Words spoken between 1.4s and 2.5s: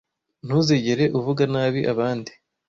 nabi abandi.